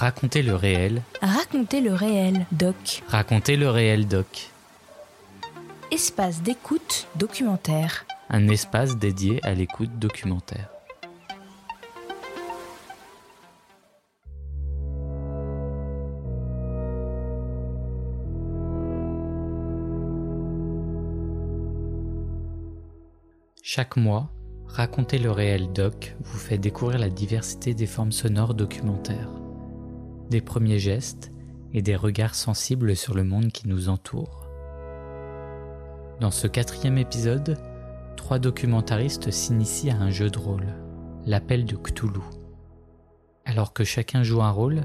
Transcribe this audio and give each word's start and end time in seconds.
Racontez 0.00 0.40
le 0.40 0.54
réel. 0.54 1.02
Racontez 1.20 1.82
le 1.82 1.92
réel, 1.92 2.46
doc. 2.52 3.02
Racontez 3.08 3.56
le 3.56 3.68
réel, 3.68 4.08
doc. 4.08 4.48
Espace 5.90 6.40
d'écoute 6.40 7.06
documentaire. 7.16 8.06
Un 8.30 8.48
espace 8.48 8.96
dédié 8.96 9.40
à 9.42 9.52
l'écoute 9.52 9.98
documentaire. 9.98 10.70
Chaque 23.62 23.98
mois, 23.98 24.30
Racontez 24.66 25.18
le 25.18 25.32
réel 25.32 25.72
doc 25.72 26.14
vous 26.20 26.38
fait 26.38 26.56
découvrir 26.56 27.00
la 27.00 27.10
diversité 27.10 27.74
des 27.74 27.86
formes 27.86 28.12
sonores 28.12 28.54
documentaires, 28.54 29.28
des 30.30 30.40
premiers 30.40 30.78
gestes 30.78 31.32
et 31.72 31.82
des 31.82 31.96
regards 31.96 32.34
sensibles 32.34 32.96
sur 32.96 33.14
le 33.14 33.24
monde 33.24 33.52
qui 33.52 33.68
nous 33.68 33.88
entoure. 33.88 34.46
Dans 36.20 36.30
ce 36.30 36.46
quatrième 36.46 36.98
épisode, 36.98 37.58
trois 38.16 38.38
documentaristes 38.38 39.30
s'initient 39.30 39.90
à 39.90 39.96
un 39.96 40.10
jeu 40.10 40.30
de 40.30 40.38
rôle, 40.38 40.66
l'appel 41.26 41.64
de 41.64 41.76
Cthulhu. 41.76 42.20
Alors 43.44 43.72
que 43.72 43.84
chacun 43.84 44.22
joue 44.22 44.42
un 44.42 44.50
rôle, 44.50 44.82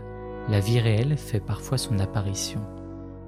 la 0.50 0.60
vie 0.60 0.80
réelle 0.80 1.18
fait 1.18 1.40
parfois 1.40 1.78
son 1.78 2.00
apparition, 2.00 2.62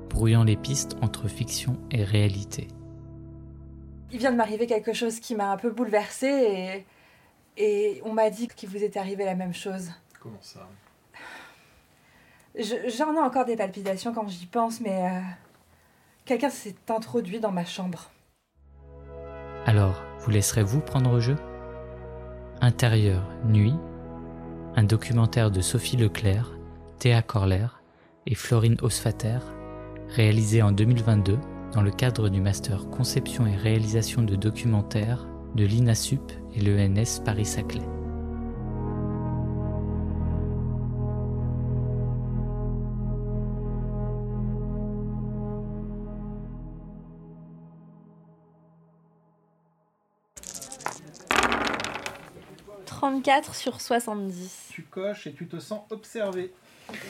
brouillant 0.09 0.43
les 0.43 0.55
pistes 0.55 0.95
entre 1.01 1.27
fiction 1.27 1.77
et 1.91 2.03
réalité. 2.03 2.67
Il 4.11 4.19
vient 4.19 4.31
de 4.31 4.37
m'arriver 4.37 4.67
quelque 4.67 4.93
chose 4.93 5.19
qui 5.19 5.35
m'a 5.35 5.51
un 5.51 5.57
peu 5.57 5.69
bouleversée 5.69 6.85
et, 7.57 7.63
et 7.63 8.01
on 8.05 8.13
m'a 8.13 8.29
dit 8.29 8.47
qu'il 8.47 8.69
vous 8.69 8.83
était 8.83 8.99
arrivé 8.99 9.25
la 9.25 9.35
même 9.35 9.53
chose. 9.53 9.91
Comment 10.19 10.41
ça? 10.41 10.67
J'en 12.59 13.13
ai 13.13 13.19
encore 13.19 13.45
des 13.45 13.55
palpitations 13.55 14.13
quand 14.13 14.27
j'y 14.27 14.47
pense, 14.47 14.81
mais 14.81 15.05
euh, 15.05 15.19
quelqu'un 16.25 16.49
s'est 16.49 16.75
introduit 16.89 17.39
dans 17.39 17.51
ma 17.51 17.65
chambre. 17.65 18.09
Alors, 19.65 20.03
vous 20.19 20.31
laisserez-vous 20.31 20.79
prendre 20.79 21.11
au 21.11 21.19
jeu? 21.19 21.35
Intérieur, 22.61 23.23
nuit, 23.45 23.75
un 24.75 24.83
documentaire 24.83 25.51
de 25.51 25.61
Sophie 25.61 25.97
Leclerc, 25.97 26.51
Théa 26.99 27.21
Corler 27.21 27.67
et 28.25 28.33
Florine 28.33 28.77
Osfater, 28.81 29.39
réalisé 30.09 30.61
en 30.61 30.71
2022 30.71 31.37
dans 31.73 31.81
le 31.81 31.91
cadre 31.91 32.29
du 32.29 32.41
master 32.41 32.89
conception 32.89 33.45
et 33.45 33.55
réalisation 33.55 34.23
de 34.23 34.35
documentaires 34.35 35.27
de 35.55 35.65
l'INASUP 35.65 36.31
et 36.55 36.61
l'ENS 36.61 37.21
Paris-Saclay. 37.23 37.83
«34 52.97 53.53
sur 53.53 53.79
70. 53.79 54.69
Tu 54.71 54.81
coches 54.81 55.27
et 55.27 55.33
tu 55.33 55.47
te 55.47 55.59
sens 55.59 55.81
observé. 55.91 56.51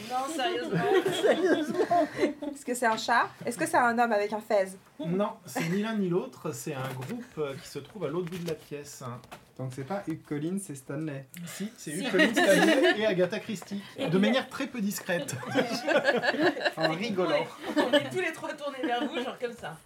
Non, 0.09 0.17
sérieusement. 0.35 0.79
sérieusement. 1.21 2.07
Est-ce 2.53 2.65
que 2.65 2.73
c'est 2.73 2.87
un 2.87 2.97
chat? 2.97 3.29
Est-ce 3.45 3.57
que 3.57 3.65
c'est 3.65 3.77
un 3.77 3.97
homme 3.97 4.11
avec 4.11 4.33
un 4.33 4.41
fez? 4.41 4.73
Non, 4.99 5.29
c'est 5.45 5.69
ni 5.69 5.83
l'un 5.83 5.95
ni 5.95 6.09
l'autre. 6.09 6.51
C'est 6.51 6.73
un 6.73 6.89
groupe 6.93 7.23
euh, 7.37 7.53
qui 7.63 7.69
se 7.69 7.79
trouve 7.79 8.03
à 8.03 8.09
l'autre 8.09 8.29
bout 8.29 8.37
de 8.37 8.49
la 8.49 8.55
pièce. 8.55 9.01
Donc 9.57 9.71
c'est 9.73 9.85
pas 9.85 10.03
Hugh 10.09 10.21
Collins, 10.27 10.57
c'est 10.61 10.75
Stanley. 10.75 11.25
Si, 11.45 11.71
c'est 11.77 11.91
Hugh 11.91 12.11
Collins, 12.11 12.31
Stanley 12.33 12.99
et 12.99 13.05
Agatha 13.05 13.39
Christie. 13.39 13.81
De 13.97 14.17
manière 14.17 14.49
très 14.49 14.67
peu 14.67 14.81
discrète. 14.81 15.37
en 16.75 16.89
rigolant. 16.91 17.47
On 17.77 17.93
est 17.93 18.09
tous 18.09 18.19
les 18.19 18.33
trois 18.33 18.51
tournés 18.53 18.85
vers 18.85 19.07
vous, 19.07 19.23
genre 19.23 19.39
comme 19.39 19.53
ça. 19.53 19.77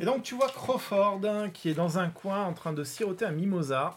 Et 0.00 0.04
donc 0.04 0.22
tu 0.22 0.36
vois 0.36 0.48
Crawford 0.48 1.20
hein, 1.24 1.50
qui 1.50 1.70
est 1.70 1.74
dans 1.74 1.98
un 1.98 2.08
coin 2.08 2.44
en 2.44 2.52
train 2.52 2.72
de 2.72 2.84
siroter 2.84 3.24
un 3.24 3.32
mimosa. 3.32 3.96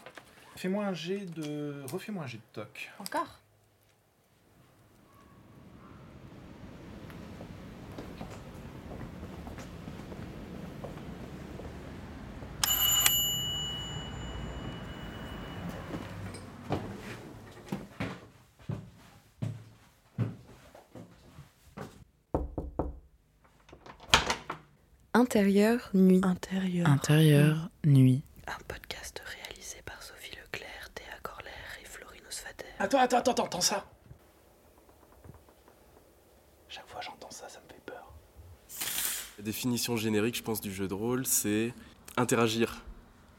Fais-moi 0.60 0.84
un 0.84 0.94
jet 0.94 1.26
de. 1.26 1.86
Refais-moi 1.90 2.26
un 2.26 2.28
jet 2.28 2.36
de 2.36 2.44
toc. 2.52 2.92
Encore? 3.00 3.40
Intérieur, 25.14 25.90
nuit. 25.94 26.20
Intérieur. 26.22 26.90
Intérieur, 26.90 27.70
nuit. 27.86 28.24
Un 28.48 28.58
podcast 28.68 29.22
réalisé 29.26 29.78
par 29.86 30.02
Sophie 30.02 30.32
Leclerc, 30.32 30.90
Théa 30.96 31.06
Corler 31.22 31.52
et 31.82 31.86
Florine 31.86 32.24
Osfater. 32.28 32.66
Attends, 32.82 33.00
attends, 33.00 33.18
attends, 33.18 33.44
attends 33.44 33.62
ça 33.62 33.86
Chaque 36.70 36.88
fois 36.88 37.02
j'entends 37.02 37.30
ça, 37.30 37.50
ça 37.50 37.60
me 37.60 37.68
fait 37.68 37.82
peur. 37.86 38.14
La 39.38 39.44
définition 39.44 39.98
générique, 39.98 40.38
je 40.38 40.44
pense, 40.44 40.62
du 40.62 40.74
jeu 40.74 40.88
de 40.88 40.94
rôle, 40.94 41.26
c'est 41.26 41.74
interagir 42.16 42.86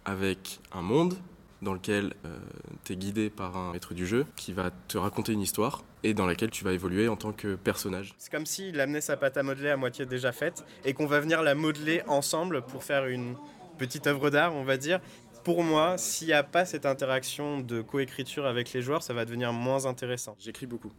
avec 0.04 0.60
un 0.72 0.82
monde 0.82 1.14
dans 1.62 1.72
lequel 1.72 2.14
euh, 2.26 2.38
tu 2.84 2.92
es 2.92 2.96
guidé 2.96 3.30
par 3.30 3.56
un 3.56 3.72
maître 3.72 3.94
du 3.94 4.06
jeu 4.06 4.26
qui 4.36 4.52
va 4.52 4.70
te 4.88 4.98
raconter 4.98 5.32
une 5.32 5.40
histoire 5.40 5.84
et 6.02 6.12
dans 6.12 6.26
laquelle 6.26 6.50
tu 6.50 6.64
vas 6.64 6.72
évoluer 6.72 7.08
en 7.08 7.16
tant 7.16 7.32
que 7.32 7.54
personnage. 7.54 8.14
C'est 8.18 8.30
comme 8.30 8.46
s'il 8.46 8.78
amenait 8.78 9.00
sa 9.00 9.16
pâte 9.16 9.38
à 9.38 9.42
modeler 9.42 9.70
à 9.70 9.76
moitié 9.78 10.04
déjà 10.04 10.32
faite 10.32 10.64
et 10.84 10.92
qu'on 10.92 11.06
va 11.06 11.20
venir 11.20 11.42
la 11.42 11.54
modeler 11.54 12.02
ensemble 12.08 12.62
pour 12.62 12.84
faire 12.84 13.06
une 13.06 13.36
petite 13.78 14.06
œuvre 14.06 14.28
d'art, 14.28 14.54
on 14.54 14.64
va 14.64 14.76
dire. 14.76 15.00
Pour 15.44 15.62
moi, 15.62 15.96
s'il 15.98 16.28
n'y 16.28 16.32
a 16.34 16.42
pas 16.42 16.64
cette 16.64 16.86
interaction 16.86 17.60
de 17.60 17.80
coécriture 17.80 18.46
avec 18.46 18.72
les 18.72 18.82
joueurs, 18.82 19.02
ça 19.02 19.14
va 19.14 19.24
devenir 19.24 19.52
moins 19.52 19.86
intéressant. 19.86 20.36
J'écris 20.38 20.66
beaucoup. 20.66 20.92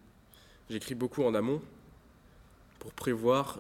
J'écris 0.70 0.96
beaucoup 0.96 1.24
en 1.24 1.34
amont 1.36 1.62
pour 2.80 2.92
prévoir 2.94 3.60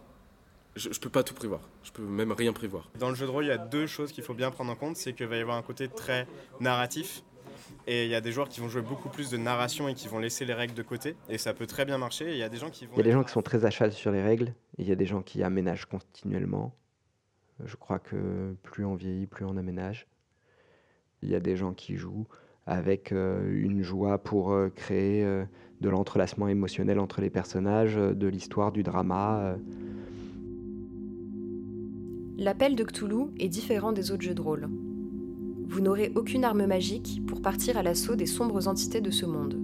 je, 0.75 0.89
ne 0.89 0.93
peux 0.93 1.09
pas 1.09 1.23
tout 1.23 1.33
prévoir. 1.33 1.61
Je 1.83 1.91
peux 1.91 2.03
même 2.03 2.31
rien 2.31 2.53
prévoir. 2.53 2.89
Dans 2.97 3.09
le 3.09 3.15
jeu 3.15 3.25
de 3.25 3.31
rôle, 3.31 3.45
il 3.45 3.49
y 3.49 3.51
a 3.51 3.57
deux 3.57 3.87
choses 3.87 4.11
qu'il 4.11 4.23
faut 4.23 4.33
bien 4.33 4.51
prendre 4.51 4.71
en 4.71 4.75
compte. 4.75 4.95
C'est 4.95 5.13
qu'il 5.13 5.27
va 5.27 5.37
y 5.37 5.41
avoir 5.41 5.57
un 5.57 5.61
côté 5.61 5.87
très 5.87 6.27
narratif. 6.59 7.23
Et 7.87 8.05
il 8.05 8.11
y 8.11 8.15
a 8.15 8.21
des 8.21 8.31
joueurs 8.31 8.47
qui 8.47 8.61
vont 8.61 8.69
jouer 8.69 8.81
beaucoup 8.81 9.09
plus 9.09 9.29
de 9.29 9.37
narration 9.37 9.87
et 9.87 9.95
qui 9.95 10.07
vont 10.07 10.19
laisser 10.19 10.45
les 10.45 10.53
règles 10.53 10.73
de 10.73 10.83
côté. 10.83 11.15
Et 11.29 11.37
ça 11.37 11.53
peut 11.53 11.67
très 11.67 11.83
bien 11.83 11.97
marcher. 11.97 12.31
Il 12.31 12.37
y 12.37 12.43
a 12.43 12.49
des 12.49 12.57
gens 12.57 12.69
qui 12.69 12.85
vont. 12.85 12.93
Il 12.93 12.97
y 12.97 13.01
a 13.01 13.03
des 13.03 13.11
gens 13.11 13.23
qui 13.23 13.31
sont 13.31 13.41
très 13.41 13.65
à 13.65 13.69
cheval 13.69 13.91
sur 13.91 14.11
les 14.11 14.21
règles. 14.21 14.53
Il 14.77 14.87
y 14.87 14.91
a 14.91 14.95
des 14.95 15.05
gens 15.05 15.21
qui 15.21 15.43
aménagent 15.43 15.85
continuellement. 15.85 16.73
Je 17.65 17.75
crois 17.75 17.99
que 17.99 18.55
plus 18.63 18.85
on 18.85 18.95
vieillit, 18.95 19.27
plus 19.27 19.45
on 19.45 19.57
aménage. 19.57 20.07
Il 21.23 21.29
y 21.29 21.35
a 21.35 21.39
des 21.39 21.55
gens 21.55 21.73
qui 21.73 21.95
jouent 21.95 22.27
avec 22.65 23.11
euh, 23.11 23.49
une 23.53 23.81
joie 23.81 24.17
pour 24.17 24.51
euh, 24.51 24.69
créer 24.69 25.23
euh, 25.23 25.43
de 25.81 25.89
l'entrelacement 25.89 26.47
émotionnel 26.47 26.99
entre 26.99 27.21
les 27.21 27.29
personnages, 27.29 27.95
de 27.95 28.27
l'histoire, 28.27 28.71
du 28.71 28.83
drama. 28.83 29.55
L'appel 32.37 32.75
de 32.75 32.83
Cthulhu 32.83 33.27
est 33.39 33.49
différent 33.49 33.91
des 33.91 34.11
autres 34.11 34.21
jeux 34.21 34.35
de 34.35 34.41
rôle. 34.41 34.69
Vous 35.67 35.81
n'aurez 35.81 36.11
aucune 36.15 36.43
arme 36.43 36.65
magique 36.65 37.21
pour 37.27 37.41
partir 37.41 37.77
à 37.77 37.83
l'assaut 37.83 38.15
des 38.15 38.25
sombres 38.25 38.67
entités 38.67 39.01
de 39.01 39.09
ce 39.09 39.25
monde. 39.25 39.57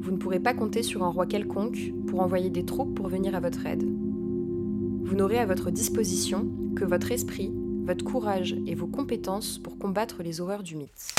Vous 0.00 0.10
ne 0.10 0.16
pourrez 0.18 0.40
pas 0.40 0.52
compter 0.52 0.82
sur 0.82 1.02
un 1.02 1.08
roi 1.08 1.26
quelconque 1.26 1.92
pour 2.06 2.20
envoyer 2.20 2.50
des 2.50 2.64
troupes 2.64 2.94
pour 2.94 3.08
venir 3.08 3.34
à 3.34 3.40
votre 3.40 3.64
aide. 3.66 3.84
Vous 3.84 5.14
n'aurez 5.14 5.38
à 5.38 5.46
votre 5.46 5.70
disposition 5.70 6.46
que 6.76 6.84
votre 6.84 7.10
esprit, 7.10 7.54
votre 7.86 8.04
courage 8.04 8.56
et 8.66 8.74
vos 8.74 8.88
compétences 8.88 9.58
pour 9.58 9.78
combattre 9.78 10.22
les 10.24 10.40
horreurs 10.40 10.64
du 10.64 10.74
mythe. 10.74 11.14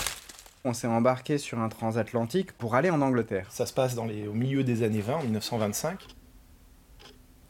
On 0.66 0.73
s'est 0.73 0.88
embarqué 0.88 1.38
sur 1.38 1.59
un 1.59 1.69
transatlantique 1.69 2.51
pour 2.51 2.75
aller 2.75 2.89
en 2.89 3.01
Angleterre. 3.01 3.49
Ça 3.52 3.66
se 3.66 3.73
passe 3.73 3.96
dans 3.96 4.03
les, 4.03 4.28
au 4.28 4.34
milieu 4.34 4.66
des 4.66 4.84
années 4.84 4.99
20, 4.99 5.16
en 5.16 5.23
1925. 5.23 6.05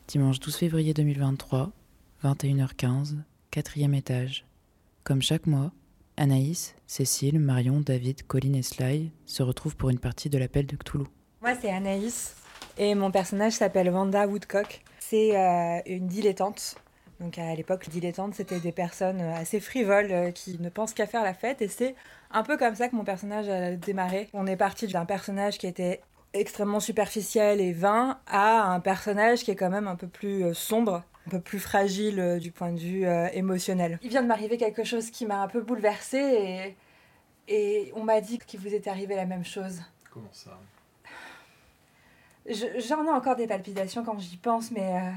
Dimanche 0.08 0.40
12 0.40 0.56
février 0.56 0.94
2023, 0.94 1.72
21h15, 2.24 3.16
quatrième 3.50 3.96
étage. 3.96 4.46
Comme 5.04 5.24
chaque 5.24 5.48
mois, 5.48 5.72
Anaïs, 6.16 6.75
Cécile, 6.86 7.40
Marion, 7.40 7.81
David, 7.81 8.22
Colline 8.28 8.56
et 8.56 8.62
Sly 8.62 9.12
se 9.25 9.42
retrouvent 9.42 9.75
pour 9.75 9.90
une 9.90 10.00
partie 10.00 10.30
de 10.30 10.38
l'appel 10.38 10.68
de 10.68 10.75
Cthulhu. 10.75 11.06
Moi, 11.42 11.56
c'est 11.60 11.72
Anaïs 11.72 12.36
et 12.78 12.94
mon 12.94 13.10
personnage 13.10 13.54
s'appelle 13.54 13.90
Wanda 13.90 14.28
Woodcock. 14.28 14.84
C'est 15.00 15.36
euh, 15.36 15.80
une 15.88 16.06
dilettante. 16.06 16.75
Donc 17.19 17.38
à 17.38 17.54
l'époque, 17.56 17.90
dilettante, 17.90 18.36
c'était 18.36 18.60
des 18.60 18.72
personnes 18.72 19.22
assez 19.22 19.60
frivoles 19.60 20.12
euh, 20.12 20.31
qui 20.31 20.60
ne 20.60 20.69
pensent 20.69 20.94
qu'à 20.94 21.08
faire 21.08 21.24
la 21.24 21.34
fête 21.34 21.62
et 21.62 21.68
c'est 21.68 21.96
un 22.31 22.44
peu 22.44 22.58
comme 22.58 22.75
ça 22.75 22.90
que 22.90 22.96
mon 22.96 23.04
personnage 23.04 23.50
a 23.50 23.75
démarré. 23.75 24.30
On 24.34 24.46
est 24.46 24.58
parti 24.58 24.88
d'un 24.88 25.06
personnage 25.06 25.58
qui 25.58 25.68
était 25.68 26.02
extrêmement 26.34 26.80
superficiel 26.80 27.62
et 27.62 27.74
vain 27.74 28.19
à 28.28 28.64
un 28.72 28.80
personnage 28.80 29.44
qui 29.44 29.52
est 29.52 29.56
quand 29.56 29.69
même 29.69 29.88
un 29.88 29.96
peu 29.96 30.08
plus 30.08 30.44
euh, 30.44 30.54
sombre 30.54 31.04
un 31.28 31.30
peu 31.30 31.40
plus 31.42 31.60
fragile 31.60 32.19
euh, 32.19 32.40
du 32.40 32.52
point 32.52 32.72
de 32.72 32.80
vue 32.80 33.06
euh, 33.06 33.28
émotionnel. 33.34 34.00
Il 34.02 34.10
vient 34.10 34.22
de 34.22 34.28
m'arriver 34.28 34.58
quelque 34.58 34.84
chose 34.84 35.12
qui 35.12 35.25
m'a 35.25 35.42
un 35.42 35.48
peu 35.48 35.62
bouleversée 35.62 36.75
et, 37.48 37.54
et 37.54 37.92
on 37.96 38.04
m'a 38.04 38.22
dit 38.22 38.40
qu'il 38.40 38.60
vous 38.62 38.74
était 38.74 38.90
arrivé 38.90 39.16
la 39.16 39.25
même 39.25 39.44
chose. 39.44 39.81
Comment 40.12 40.31
ça? 40.31 40.58
J'en 42.50 43.06
ai 43.06 43.10
encore 43.10 43.36
des 43.36 43.46
palpitations 43.46 44.06
quand 44.06 44.18
j'y 44.19 44.38
pense, 44.38 44.72
mais 44.72 44.96
euh, 44.96 45.12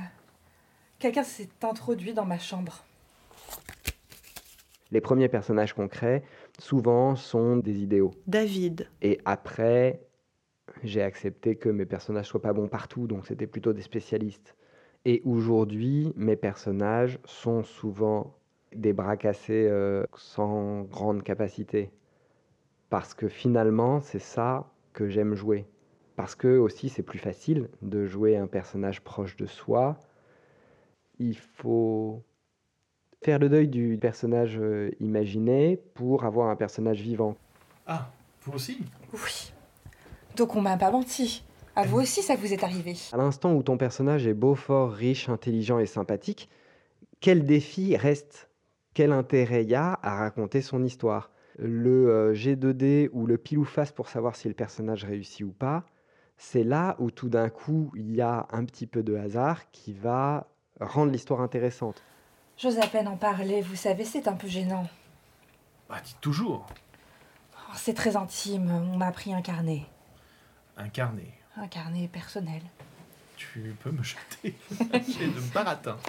quelqu'un 1.01 1.25
s'est 1.25 1.49
introduit 1.63 2.15
dans 2.15 2.27
ma 2.27 2.39
chambre. 2.39 2.85
Les 4.93 5.01
premiers 5.01 5.29
personnages 5.29 5.73
qu'on 5.73 5.89
crée, 5.89 6.23
souvent, 6.59 7.17
sont 7.17 7.57
des 7.57 7.83
idéaux. 7.83 8.13
David. 8.27 8.89
Et 9.03 9.21
après, 9.25 10.01
j'ai 10.85 11.03
accepté 11.03 11.57
que 11.57 11.69
mes 11.69 11.87
personnages 11.87 12.27
soient 12.27 12.43
pas 12.43 12.53
bons 12.53 12.69
partout, 12.69 13.07
donc 13.07 13.27
c'était 13.27 13.47
plutôt 13.47 13.73
des 13.73 13.83
spécialistes. 13.83 14.55
Et 15.05 15.23
aujourd'hui, 15.25 16.13
mes 16.17 16.37
personnages 16.37 17.19
sont 17.25 17.63
souvent 17.63 18.37
des 18.75 18.93
bras 18.93 19.17
cassés 19.17 19.67
euh, 19.69 20.05
sans 20.15 20.83
grande 20.83 21.23
capacité. 21.23 21.91
Parce 22.91 23.15
que 23.15 23.29
finalement, 23.29 24.01
c'est 24.01 24.19
ça 24.21 24.71
que 24.93 25.09
j'aime 25.09 25.35
jouer. 25.35 25.67
Parce 26.17 26.35
que 26.35 26.59
aussi, 26.59 26.89
c'est 26.89 27.03
plus 27.03 27.19
facile 27.19 27.69
de 27.81 28.05
jouer 28.05 28.37
un 28.37 28.47
personnage 28.47 29.01
proche 29.03 29.37
de 29.37 29.47
soi. 29.47 29.99
Il 31.21 31.37
faut 31.37 32.25
faire 33.23 33.39
le 33.39 33.51
deuil 33.51 33.69
du 33.69 33.99
personnage 34.01 34.59
euh, 34.59 34.91
imaginé 35.01 35.77
pour 35.95 36.25
avoir 36.25 36.49
un 36.49 36.57
personnage 36.57 37.03
vivant. 37.03 37.37
Ah, 37.87 38.11
vous 38.41 38.55
aussi? 38.55 38.79
Oui. 39.13 39.53
Donc 40.37 40.57
on 40.57 40.63
m'a 40.63 40.79
pas 40.79 40.91
menti. 40.91 41.45
À 41.77 41.85
vous 41.85 42.01
aussi, 42.01 42.23
ça 42.23 42.37
vous 42.37 42.55
est 42.55 42.65
arrivé. 42.65 42.97
À 43.13 43.19
l'instant 43.19 43.53
où 43.55 43.63
ton 43.63 43.77
personnage 43.77 44.27
est 44.27 44.35
beau, 44.35 44.55
fort, 44.55 44.93
riche, 44.93 45.29
intelligent 45.29 45.79
et 45.79 45.85
sympathique, 45.85 46.49
quel 47.21 47.45
défi 47.45 47.97
reste? 47.97 48.49
Quel 48.95 49.13
intérêt 49.13 49.65
y 49.67 49.75
a 49.75 49.99
à 50.03 50.17
raconter 50.17 50.63
son 50.63 50.83
histoire? 50.83 51.31
Le 51.59 52.09
euh, 52.09 52.35
G2D 52.35 53.11
ou 53.13 53.27
le 53.27 53.37
pile 53.37 53.59
ou 53.59 53.65
face 53.65 53.93
pour 53.93 54.09
savoir 54.09 54.37
si 54.37 54.49
le 54.49 54.55
personnage 54.55 55.05
réussit 55.05 55.45
ou 55.45 55.53
pas, 55.53 55.85
c'est 56.39 56.65
là 56.65 56.97
où 56.99 57.11
tout 57.11 57.29
d'un 57.29 57.51
coup 57.51 57.93
il 57.95 58.17
y 58.17 58.23
a 58.23 58.49
un 58.51 58.65
petit 58.65 58.87
peu 58.87 59.03
de 59.03 59.15
hasard 59.15 59.71
qui 59.71 59.93
va 59.93 60.50
rendre 60.81 61.13
l'histoire 61.13 61.41
intéressante. 61.41 62.03
J'ose 62.57 62.79
à 62.79 62.87
peine 62.87 63.09
en 63.09 63.17
parler, 63.17 63.63
vous 63.63 63.77
savez, 63.77 64.05
c'est 64.05 64.29
un 64.29 64.35
peu 64.35 64.49
gênant. 64.49 64.87
Bah, 65.89 65.97
dites 66.05 66.21
toujours. 66.21 66.67
Oh, 67.55 67.73
c'est 67.77 67.95
très 67.95 68.17
intime, 68.17 68.71
on 68.71 68.97
m'a 68.97 69.13
pris 69.13 69.33
un 69.33 69.43
carnet. 69.43 69.85
Un 70.77 70.89
carnet. 70.89 71.33
Un 71.57 71.69
carnet 71.69 72.09
personnel. 72.09 72.63
Tu 73.37 73.75
peux 73.83 73.91
me 73.91 74.03
jeter 74.03 74.55
J'ai 75.09 75.27
de 75.27 75.53
baratin. 75.55 75.97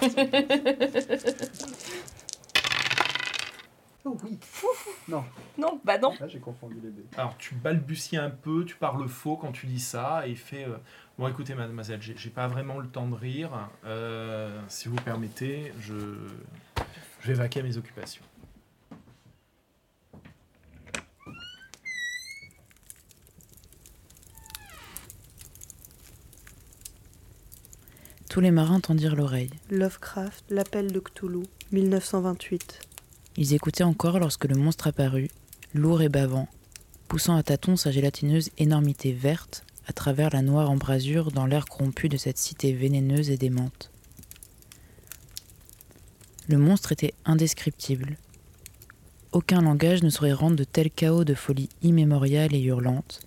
Non. 5.08 5.24
Non, 5.58 5.80
bah 5.84 5.98
non. 5.98 6.14
Là, 6.20 6.28
j'ai 6.28 6.38
confondu 6.38 6.76
les 6.82 6.90
dés. 6.90 7.04
Alors, 7.16 7.36
tu 7.36 7.54
balbuties 7.54 8.16
un 8.16 8.30
peu, 8.30 8.64
tu 8.64 8.76
parles 8.76 9.08
faux 9.08 9.36
quand 9.36 9.52
tu 9.52 9.66
dis 9.66 9.80
ça, 9.80 10.26
et 10.26 10.30
il 10.30 10.36
fait 10.36 10.64
euh, 10.64 10.76
Bon, 11.18 11.28
écoutez, 11.28 11.54
mademoiselle, 11.54 12.00
j'ai 12.00 12.16
j'ai 12.16 12.30
pas 12.30 12.46
vraiment 12.46 12.78
le 12.78 12.88
temps 12.88 13.06
de 13.06 13.14
rire. 13.14 13.68
Euh, 13.84 14.60
si 14.68 14.88
vous 14.88 14.96
permettez, 14.96 15.72
je, 15.80 15.94
je 17.20 17.28
vais 17.28 17.34
vaquer 17.34 17.60
à 17.60 17.62
mes 17.62 17.76
occupations. 17.76 18.22
Tous 28.28 28.40
les 28.40 28.50
marins 28.50 28.80
tendirent 28.80 29.14
l'oreille. 29.14 29.50
Lovecraft, 29.70 30.44
L'appel 30.48 30.90
de 30.90 31.00
Cthulhu, 31.00 31.42
1928. 31.70 32.80
Ils 33.36 33.54
écoutaient 33.54 33.84
encore 33.84 34.18
lorsque 34.18 34.44
le 34.44 34.56
monstre 34.56 34.88
apparut, 34.88 35.30
lourd 35.74 36.02
et 36.02 36.08
bavant, 36.08 36.48
poussant 37.08 37.36
à 37.36 37.42
tâtons 37.42 37.76
sa 37.76 37.90
gélatineuse 37.90 38.50
énormité 38.58 39.12
verte 39.12 39.64
à 39.86 39.92
travers 39.92 40.30
la 40.30 40.42
noire 40.42 40.70
embrasure 40.70 41.32
dans 41.32 41.46
l'air 41.46 41.66
corrompu 41.66 42.08
de 42.08 42.16
cette 42.16 42.38
cité 42.38 42.72
vénéneuse 42.72 43.30
et 43.30 43.36
démente. 43.36 43.90
Le 46.48 46.58
monstre 46.58 46.92
était 46.92 47.14
indescriptible. 47.24 48.16
Aucun 49.32 49.62
langage 49.62 50.02
ne 50.02 50.10
saurait 50.10 50.32
rendre 50.32 50.56
de 50.56 50.64
tel 50.64 50.90
chaos 50.90 51.24
de 51.24 51.34
folie 51.34 51.70
immémoriale 51.82 52.54
et 52.54 52.60
hurlante, 52.60 53.20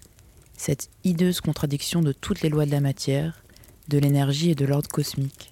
cette 0.57 0.89
hideuse 1.03 1.41
contradiction 1.41 2.01
de 2.01 2.11
toutes 2.11 2.41
les 2.41 2.49
lois 2.49 2.65
de 2.65 2.71
la 2.71 2.81
matière, 2.81 3.43
de 3.87 3.97
l'énergie 3.97 4.51
et 4.51 4.55
de 4.55 4.65
l'ordre 4.65 4.89
cosmique. 4.89 5.51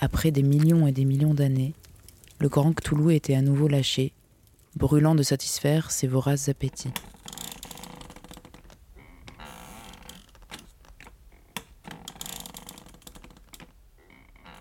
Après 0.00 0.30
des 0.30 0.42
millions 0.42 0.86
et 0.86 0.92
des 0.92 1.04
millions 1.04 1.34
d'années, 1.34 1.74
le 2.40 2.48
grand 2.48 2.72
Cthulhu 2.72 3.14
était 3.14 3.34
à 3.34 3.42
nouveau 3.42 3.68
lâché, 3.68 4.12
brûlant 4.76 5.14
de 5.14 5.22
satisfaire 5.22 5.90
ses 5.90 6.06
voraces 6.06 6.48
appétits. 6.48 6.92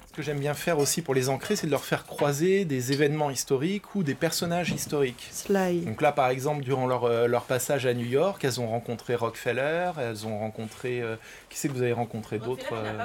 Ce 0.07 0.13
que 0.13 0.23
j'aime 0.23 0.39
bien 0.39 0.55
faire 0.55 0.79
aussi 0.79 1.03
pour 1.03 1.13
les 1.13 1.29
ancrer, 1.29 1.55
c'est 1.55 1.67
de 1.67 1.71
leur 1.71 1.85
faire 1.85 2.07
croiser 2.07 2.65
des 2.65 2.91
événements 2.91 3.29
historiques 3.29 3.93
ou 3.93 4.01
des 4.01 4.15
personnages 4.15 4.71
historiques. 4.71 5.29
Sly. 5.31 5.81
Donc 5.81 6.01
là, 6.01 6.11
par 6.11 6.29
exemple, 6.29 6.63
durant 6.63 6.87
leur, 6.87 7.03
euh, 7.03 7.27
leur 7.27 7.43
passage 7.43 7.85
à 7.85 7.93
New 7.93 8.07
York, 8.07 8.43
elles 8.43 8.59
ont 8.59 8.67
rencontré 8.67 9.13
Rockefeller, 9.13 9.91
elles 9.99 10.25
ont 10.25 10.39
rencontré... 10.39 11.01
euh, 11.03 11.17
qui 11.49 11.59
c'est 11.59 11.67
que 11.67 11.73
vous 11.73 11.83
avez 11.83 11.93
rencontré 11.93 12.39
d'autres 12.39 12.73
euh, 12.73 12.97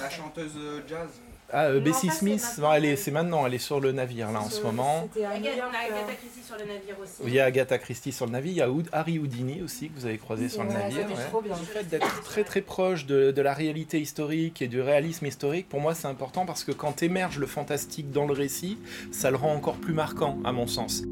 La 0.00 0.08
chanteuse 0.08 0.52
jazz. 0.86 1.08
Ah, 1.52 1.66
euh, 1.66 1.78
Non, 1.78 1.84
Bessie 1.84 2.06
pas, 2.08 2.12
Smith, 2.12 2.42
maintenant. 2.42 2.68
non, 2.68 2.74
elle 2.74 2.84
est, 2.84 2.96
c'est 2.96 3.10
maintenant, 3.10 3.46
elle 3.46 3.54
est 3.54 3.58
sur 3.58 3.80
le 3.80 3.92
navire 3.92 4.30
là 4.30 4.40
en 4.40 4.50
ce 4.50 4.62
moment. 4.62 5.08
On 5.16 5.24
a 5.24 5.28
Agatha 5.28 6.14
Christie 6.14 6.42
sur 6.46 6.56
le 6.56 6.64
navire 6.64 6.96
aussi. 7.02 7.12
Il 7.24 7.32
y 7.32 7.40
a 7.40 7.44
Agatha 7.44 7.78
Christie 7.78 8.12
sur 8.12 8.26
le 8.26 8.32
navire, 8.32 8.52
il 8.52 8.56
y 8.56 8.62
a 8.62 8.68
Harry 8.92 9.18
Houdini 9.18 9.62
aussi 9.62 9.88
que 9.88 9.98
vous 9.98 10.06
avez 10.06 10.18
croisé 10.18 10.48
sur 10.48 10.62
le 10.62 10.70
navire. 10.70 11.06
c'était 11.08 11.18
ouais. 11.18 11.26
trop 11.28 11.42
bien. 11.42 11.54
Le 11.56 11.64
fait 11.64 11.84
d'être 11.88 12.22
très 12.22 12.44
très 12.44 12.60
proche 12.60 13.06
de, 13.06 13.30
de 13.30 13.42
la 13.42 13.54
réalité 13.54 14.00
historique 14.00 14.62
et 14.62 14.68
du 14.68 14.80
réalisme 14.80 15.26
historique, 15.26 15.68
pour 15.68 15.80
moi 15.80 15.94
c'est 15.94 16.08
important 16.08 16.46
parce 16.46 16.64
que 16.64 16.72
quand 16.72 17.02
émerge 17.02 17.38
le 17.38 17.46
fantastique 17.46 18.10
dans 18.10 18.26
le 18.26 18.32
récit, 18.32 18.78
ça 19.10 19.30
le 19.30 19.36
rend 19.36 19.54
encore 19.54 19.76
plus 19.76 19.94
marquant 19.94 20.38
à 20.44 20.52
mon 20.52 20.66
sens. 20.66 21.02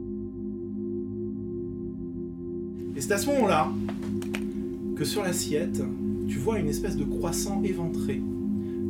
Et 2.96 3.00
c'est 3.00 3.12
à 3.12 3.18
ce 3.18 3.26
moment-là 3.26 3.68
que 4.96 5.04
sur 5.04 5.22
l'assiette, 5.22 5.80
tu 6.28 6.36
vois 6.38 6.58
une 6.58 6.68
espèce 6.68 6.96
de 6.96 7.04
croissant 7.04 7.62
éventré 7.64 8.20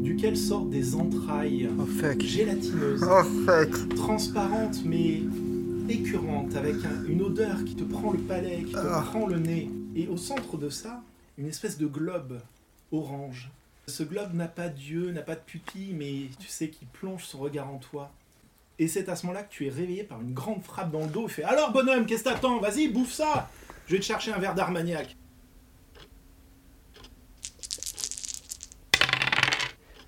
duquel 0.09 0.37
sortent 0.39 0.71
des 0.71 0.95
entrailles 0.95 1.69
gélatineuses, 2.19 3.05
transparentes 3.95 4.83
mais 4.85 5.21
écœurantes, 5.91 6.55
avec 6.57 6.77
un- 6.77 7.05
une 7.09 7.21
odeur 7.23 7.63
qui 7.65 7.75
te 7.75 7.85
prend 7.85 8.13
le 8.13 8.19
palais, 8.19 8.63
qui 8.67 8.73
te 8.73 9.03
prend 9.11 9.27
le 9.27 9.39
nez. 9.39 9.71
Et 9.95 10.09
au 10.09 10.17
centre 10.17 10.57
de 10.57 10.71
ça, 10.71 11.03
une 11.37 11.47
espèce 11.47 11.77
de 11.77 11.87
globe 11.87 12.39
orange. 12.91 13.51
Ce 13.87 14.03
globe 14.03 14.35
n'a 14.35 14.49
pas 14.49 14.69
d'yeux, 14.69 15.11
n'a 15.13 15.23
pas 15.23 15.35
de 15.35 15.41
pupille, 15.45 15.93
mais 15.95 16.31
tu 16.39 16.49
sais 16.49 16.69
qu'il 16.69 16.89
plonge 16.89 17.25
son 17.25 17.39
regard 17.39 17.69
en 17.73 17.79
toi. 17.79 18.11
Et 18.79 18.87
c'est 18.89 19.09
à 19.09 19.17
ce 19.17 19.27
moment-là 19.27 19.43
que 19.45 19.51
tu 19.53 19.67
es 19.67 19.71
réveillé 19.71 20.05
par 20.05 20.21
une 20.23 20.33
grande 20.33 20.63
frappe 20.63 20.91
dans 20.91 21.01
le 21.01 21.09
dos. 21.09 21.25
Il 21.27 21.31
fait 21.33 21.43
Alors 21.43 21.73
bonhomme, 21.73 22.07
qu'est-ce 22.07 22.25
que 22.25 22.29
t'attends? 22.31 22.61
Vas-y, 22.61 22.89
bouffe 22.89 23.13
ça 23.13 23.51
Je 23.87 23.95
vais 23.95 24.01
te 24.01 24.05
chercher 24.05 24.33
un 24.33 24.39
verre 24.39 24.55
d'Armagnac. 24.55 25.17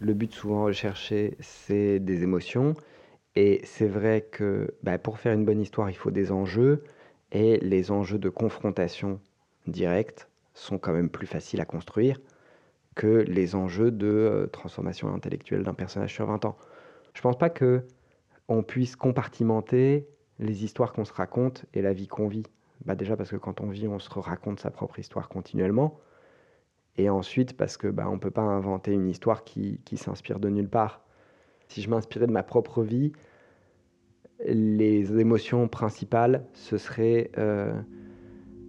Le 0.01 0.15
but 0.15 0.33
souvent 0.33 0.65
recherché, 0.65 1.37
c'est 1.41 2.01
des 2.01 2.23
émotions. 2.23 2.75
Et 3.37 3.61
c'est 3.65 3.87
vrai 3.87 4.23
que 4.23 4.75
bah, 4.83 4.99
pour 4.99 5.19
faire 5.19 5.35
une 5.35 5.45
bonne 5.45 5.61
histoire, 5.61 5.91
il 5.91 5.97
faut 5.97 6.11
des 6.11 6.33
enjeux. 6.33 6.85
Et 7.33 7.59
les 7.59 7.91
enjeux 7.91 8.19
de 8.19 8.31
confrontation 8.31 9.21
directe 9.67 10.29
sont 10.55 10.79
quand 10.79 10.93
même 10.93 11.11
plus 11.11 11.27
faciles 11.27 11.61
à 11.61 11.67
construire 11.67 12.19
que 12.97 13.25
les 13.29 13.55
enjeux 13.55 13.91
de 13.91 14.07
euh, 14.09 14.47
transformation 14.47 15.15
intellectuelle 15.15 15.63
d'un 15.63 15.75
personnage 15.75 16.13
sur 16.15 16.27
20 16.27 16.47
ans. 16.47 16.57
Je 17.15 17.21
pense 17.21 17.39
pas 17.39 17.51
que 17.51 17.85
on 18.49 18.63
puisse 18.63 18.97
compartimenter 18.97 20.09
les 20.39 20.65
histoires 20.65 20.93
qu'on 20.93 21.05
se 21.05 21.13
raconte 21.13 21.67
et 21.75 21.83
la 21.83 21.93
vie 21.93 22.09
qu'on 22.09 22.27
vit. 22.27 22.43
Bah 22.85 22.95
déjà 22.95 23.17
parce 23.17 23.31
que 23.31 23.37
quand 23.37 23.61
on 23.61 23.69
vit, 23.69 23.87
on 23.87 23.99
se 23.99 24.11
raconte 24.11 24.61
sa 24.61 24.71
propre 24.71 24.99
histoire 24.99 25.29
continuellement. 25.29 26.01
Et 26.99 27.09
ensuite, 27.09 27.57
parce 27.57 27.77
que 27.77 27.89
bah, 27.89 28.07
on 28.09 28.15
ne 28.15 28.19
peut 28.19 28.31
pas 28.31 28.43
inventer 28.43 28.93
une 28.93 29.09
histoire 29.09 29.45
qui, 29.45 29.81
qui 29.85 29.97
s'inspire 29.97 30.39
de 30.41 30.49
nulle 30.49 30.69
part. 30.69 31.03
Si 31.69 31.83
je 31.83 31.91
m'inspirais 31.91 32.27
de 32.27 32.33
ma 32.33 32.43
propre 32.43 32.83
vie, 32.83 33.13
les 34.47 35.19
émotions 35.21 35.69
principales, 35.69 36.45
ce 36.53 36.79
serait 36.79 37.31
euh, 37.39 37.73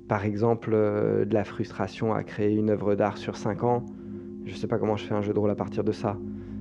par 0.07 0.25
exemple 0.25 0.71
euh, 0.73 1.25
de 1.25 1.33
la 1.33 1.43
frustration 1.43 2.13
à 2.13 2.23
créer 2.23 2.53
une 2.53 2.69
œuvre 2.69 2.95
d'art 2.95 3.17
sur 3.17 3.37
5 3.37 3.63
ans. 3.63 3.85
Je 4.45 4.53
ne 4.53 4.57
sais 4.57 4.67
pas 4.67 4.77
comment 4.77 4.97
je 4.97 5.05
fais 5.05 5.13
un 5.13 5.21
jeu 5.21 5.33
de 5.33 5.39
rôle 5.39 5.51
à 5.51 5.55
partir 5.55 5.83
de 5.83 5.91
ça. 5.91 6.17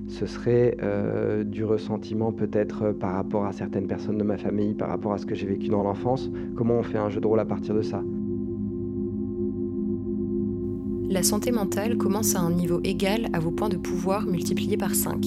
Ce 0.07 0.25
serait 0.25 0.77
euh, 0.81 1.43
du 1.43 1.63
ressentiment 1.63 2.31
peut-être 2.31 2.91
par 2.91 3.13
rapport 3.13 3.45
à 3.45 3.53
certaines 3.53 3.87
personnes 3.87 4.17
de 4.17 4.23
ma 4.23 4.37
famille, 4.37 4.73
par 4.73 4.89
rapport 4.89 5.13
à 5.13 5.17
ce 5.17 5.25
que 5.25 5.35
j'ai 5.35 5.47
vécu 5.47 5.67
dans 5.67 5.83
l'enfance. 5.83 6.29
Comment 6.55 6.75
on 6.75 6.83
fait 6.83 6.97
un 6.97 7.09
jeu 7.09 7.21
de 7.21 7.27
rôle 7.27 7.39
à 7.39 7.45
partir 7.45 7.73
de 7.73 7.81
ça? 7.81 8.01
La 11.11 11.23
santé 11.23 11.51
mentale 11.51 11.97
commence 11.97 12.35
à 12.35 12.39
un 12.39 12.51
niveau 12.51 12.79
égal 12.85 13.27
à 13.33 13.39
vos 13.39 13.51
points 13.51 13.67
de 13.67 13.75
pouvoir 13.75 14.21
multipliés 14.21 14.77
par 14.77 14.95
5. 14.95 15.25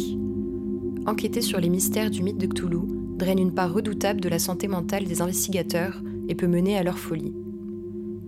Enquêter 1.05 1.43
sur 1.43 1.61
les 1.61 1.69
mystères 1.69 2.11
du 2.11 2.23
mythe 2.23 2.39
de 2.39 2.47
Cthulhu 2.47 2.79
draine 3.19 3.39
une 3.39 3.55
part 3.55 3.71
redoutable 3.71 4.19
de 4.23 4.31
la 4.31 4.39
santé 4.39 4.67
mentale 4.67 5.05
des 5.05 5.21
investigateurs 5.21 6.01
et 6.27 6.35
peut 6.35 6.47
mener 6.47 6.79
à 6.79 6.83
leur 6.83 6.99
folie. 6.99 7.35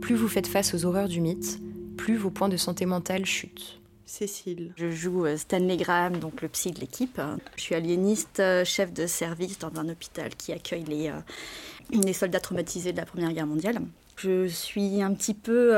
Plus 0.03 0.17
vous 0.17 0.29
faites 0.29 0.47
face 0.47 0.75
aux 0.75 0.85
horreurs 0.85 1.09
du 1.09 1.23
mythe, 1.23 1.59
plus 1.97 2.19
vos 2.19 2.29
points 2.29 2.51
de 2.51 2.59
santé 2.59 2.85
mentale 2.85 3.25
chutent. 3.25 3.81
Cécile. 4.05 4.75
Je 4.77 4.91
joue 4.91 5.25
euh, 5.25 5.39
Stanley 5.39 5.79
Graham, 5.79 6.19
donc 6.19 6.43
le 6.43 6.49
psy 6.49 6.73
de 6.73 6.81
l'équipe. 6.81 7.19
Je 7.57 7.63
suis 7.63 7.75
aliéniste, 7.75 8.39
euh, 8.39 8.67
chef 8.67 8.93
de 8.93 9.07
service 9.07 9.59
dans 9.59 9.73
un 9.81 9.89
hôpital 9.89 10.37
qui 10.37 10.53
accueille 10.53 10.85
les, 10.85 11.09
euh, 11.09 12.03
les 12.05 12.13
soldats 12.13 12.39
traumatisés 12.39 12.93
de 12.93 12.99
la 12.99 13.07
Première 13.07 13.33
Guerre 13.33 13.47
mondiale. 13.47 13.81
Je 14.19 14.47
suis 14.47 15.01
un 15.01 15.15
petit 15.15 15.35
peu 15.35 15.73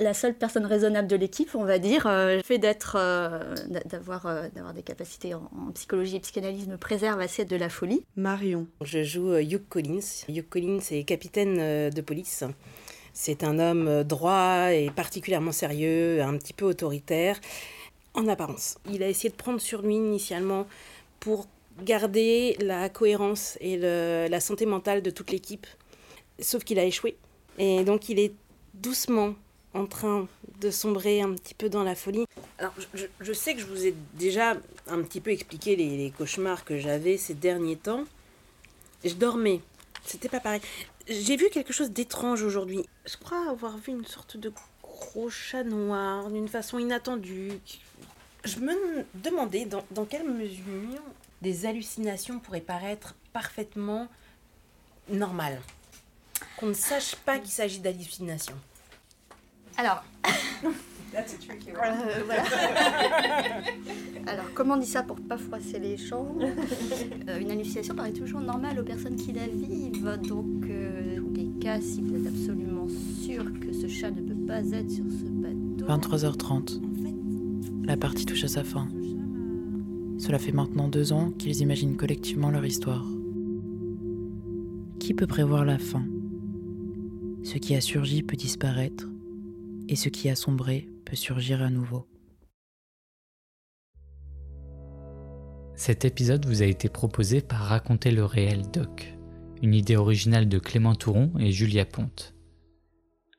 la 0.00 0.14
seule 0.14 0.34
personne 0.34 0.66
raisonnable 0.66 1.08
de 1.08 1.16
l'équipe, 1.16 1.50
on 1.54 1.64
va 1.64 1.78
dire. 1.78 2.04
Le 2.06 2.42
fait 2.42 2.58
d'être, 2.58 2.96
d'avoir, 3.86 4.50
d'avoir 4.54 4.74
des 4.74 4.82
capacités 4.82 5.34
en, 5.34 5.48
psychologie 5.74 6.16
et 6.16 6.20
psychanalyse 6.20 6.66
me 6.66 6.76
préserve 6.76 7.20
assez 7.20 7.44
de 7.44 7.56
la 7.56 7.68
folie. 7.68 8.04
Marion. 8.16 8.66
Je 8.82 9.02
joue 9.02 9.36
Hugh 9.36 9.62
Collins. 9.68 10.24
Hugh 10.28 10.48
Collins 10.48 10.80
est 10.90 11.04
capitaine 11.04 11.90
de 11.90 12.00
police. 12.00 12.44
C'est 13.16 13.44
un 13.44 13.60
homme 13.60 13.86
euh, 13.86 14.04
droit 14.04 14.72
et 14.72 14.90
particulièrement 14.90 15.52
sérieux, 15.52 16.20
un 16.20 16.36
petit 16.36 16.52
peu 16.52 16.64
autoritaire, 16.64 17.40
en 18.12 18.26
apparence. 18.26 18.76
Il 18.90 19.04
a 19.04 19.08
essayé 19.08 19.30
de 19.30 19.36
prendre 19.36 19.60
sur 19.60 19.82
lui 19.82 19.94
initialement 19.94 20.66
pour 21.20 21.46
garder 21.82 22.56
la 22.60 22.88
cohérence 22.88 23.56
et 23.60 23.76
la 23.76 24.40
santé 24.40 24.66
mentale 24.66 25.00
de 25.00 25.10
toute 25.10 25.30
l'équipe. 25.30 25.66
Sauf 26.40 26.64
qu'il 26.64 26.78
a 26.78 26.84
échoué. 26.84 27.16
Et 27.58 27.84
donc 27.84 28.08
il 28.08 28.18
est 28.18 28.34
doucement 28.74 29.34
en 29.74 29.86
train 29.86 30.28
de 30.60 30.70
sombrer 30.70 31.20
un 31.20 31.34
petit 31.34 31.54
peu 31.54 31.68
dans 31.68 31.82
la 31.82 31.94
folie. 31.94 32.26
Alors 32.58 32.72
je, 33.20 33.32
sais 33.32 33.54
que 33.54 33.60
je 33.60 33.66
vous 33.66 33.86
ai 33.86 33.94
déjà 34.14 34.56
un 34.86 35.02
petit 35.02 35.20
peu 35.20 35.30
expliqué 35.30 35.76
les, 35.76 36.12
cauchemars 36.16 36.64
que 36.64 36.78
j'avais 36.78 37.16
ces 37.16 37.34
derniers 37.34 37.76
temps. 37.76 38.04
Je 39.04 39.14
dormais. 39.14 39.60
C'était 40.04 40.28
pas 40.28 40.40
pareil. 40.40 40.60
J'ai 41.08 41.36
vu 41.36 41.50
quelque 41.50 41.72
chose 41.72 41.90
d'étrange 41.90 42.42
aujourd'hui. 42.42 42.86
Je 43.04 43.16
crois 43.16 43.50
avoir 43.50 43.76
vu 43.76 43.92
une 43.92 44.06
sorte 44.06 44.36
de 44.36 44.52
gros 44.82 45.28
chat 45.28 45.64
noir 45.64 46.30
d'une 46.30 46.48
façon 46.48 46.78
inattendue. 46.78 47.52
Je 48.44 48.58
me 48.60 49.04
demandais 49.14 49.66
dans 49.66 50.04
quelle 50.04 50.28
mesure 50.28 51.02
des 51.42 51.66
hallucinations 51.66 52.38
pourraient 52.38 52.60
paraître 52.60 53.14
parfaitement 53.32 54.08
normales. 55.08 55.60
Qu'on 56.56 56.66
ne 56.66 56.74
sache 56.74 57.16
pas 57.16 57.38
qu'il 57.38 57.50
s'agit 57.50 57.80
d'hallucinations. 57.80 58.58
Alors. 59.76 60.02
Euh, 60.26 60.30
Alors, 64.26 64.46
comment 64.54 64.74
on 64.74 64.78
dit 64.78 64.86
ça 64.86 65.02
pour 65.02 65.20
pas 65.20 65.36
froisser 65.36 65.78
les 65.78 65.96
champs 65.96 66.36
euh, 67.28 67.38
Une 67.38 67.50
hallucination 67.50 67.94
paraît 67.94 68.12
toujours 68.12 68.40
normale 68.40 68.78
aux 68.80 68.84
personnes 68.84 69.16
qui 69.16 69.32
la 69.32 69.46
vivent. 69.46 70.18
Donc, 70.26 70.64
euh, 70.68 71.16
tous 71.16 71.32
les 71.34 71.50
cas, 71.60 71.80
si 71.80 72.00
vous 72.00 72.14
êtes 72.14 72.26
absolument 72.26 72.86
sûr 73.22 73.44
que 73.60 73.72
ce 73.72 73.86
chat 73.86 74.10
ne 74.10 74.22
peut 74.22 74.46
pas 74.46 74.64
être 74.72 74.90
sur 74.90 75.04
ce 75.04 75.24
bateau. 75.24 75.86
23h30. 75.86 76.80
La 77.84 77.96
partie 77.96 78.26
touche 78.26 78.44
à 78.44 78.48
sa 78.48 78.64
fin. 78.64 78.88
Cela 80.18 80.38
fait 80.38 80.52
maintenant 80.52 80.88
deux 80.88 81.12
ans 81.12 81.30
qu'ils 81.30 81.60
imaginent 81.60 81.96
collectivement 81.96 82.50
leur 82.50 82.64
histoire. 82.64 83.04
Qui 84.98 85.12
peut 85.12 85.26
prévoir 85.26 85.64
la 85.64 85.78
fin? 85.78 86.04
Ce 87.42 87.58
qui 87.58 87.74
a 87.74 87.82
surgi 87.82 88.22
peut 88.22 88.36
disparaître, 88.36 89.10
et 89.88 89.96
ce 89.96 90.08
qui 90.08 90.28
a 90.28 90.36
sombré 90.36 90.88
peut 91.04 91.16
surgir 91.16 91.62
à 91.62 91.70
nouveau. 91.70 92.06
Cet 95.76 96.04
épisode 96.04 96.46
vous 96.46 96.62
a 96.62 96.66
été 96.66 96.88
proposé 96.88 97.40
par 97.40 97.60
Raconter 97.60 98.10
le 98.12 98.24
réel 98.24 98.62
Doc, 98.70 99.14
une 99.62 99.74
idée 99.74 99.96
originale 99.96 100.48
de 100.48 100.58
Clément 100.58 100.94
Touron 100.94 101.32
et 101.38 101.50
Julia 101.50 101.84
Ponte. 101.84 102.34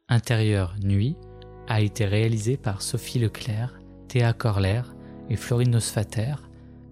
Intérieur 0.10 0.76
Nuit 0.84 1.16
a 1.68 1.82
été 1.82 2.06
réalisé 2.06 2.58
par 2.58 2.82
Sophie 2.82 3.20
Leclerc, 3.20 3.80
Théa 4.08 4.34
Corler 4.34 4.82
et 5.30 5.36
Florine 5.36 5.76
Osfater 5.76 6.36